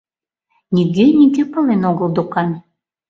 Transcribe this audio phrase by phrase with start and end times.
[0.75, 2.49] Нигӧ-нигӧ пален огыл докан.